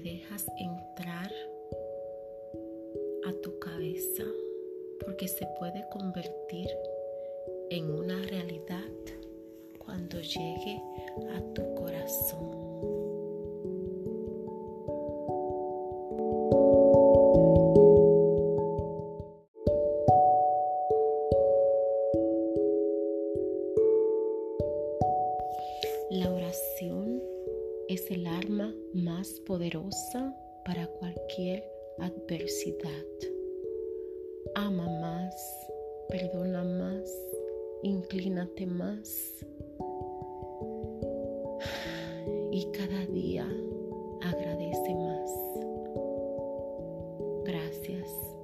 dejas 0.00 0.46
entrar 0.58 1.32
a 3.26 3.32
tu 3.42 3.58
cabeza 3.58 4.24
porque 5.04 5.28
se 5.28 5.46
puede 5.58 5.84
convertir 5.90 6.68
en 7.70 7.90
una 7.90 8.22
realidad 8.22 8.82
cuando 9.78 10.20
llegue 10.20 10.82
a 11.34 11.40
tu 11.54 11.74
corazón. 11.74 12.66
La 26.10 26.30
oración 26.32 27.05
es 27.96 28.10
el 28.10 28.26
arma 28.26 28.74
más 28.92 29.40
poderosa 29.46 30.36
para 30.66 30.86
cualquier 30.86 31.64
adversidad. 31.98 33.06
Ama 34.54 34.86
más, 35.00 35.34
perdona 36.10 36.62
más, 36.62 37.10
inclínate 37.82 38.66
más. 38.66 39.32
Y 42.52 42.70
cada 42.72 43.06
día 43.06 43.48
agradece 44.20 44.94
más. 44.94 45.30
Gracias. 47.44 48.35